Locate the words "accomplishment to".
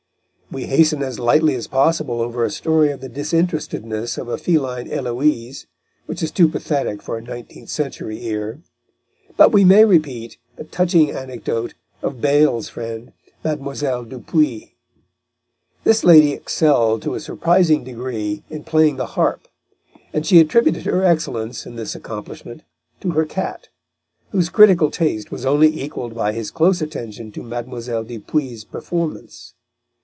21.95-23.11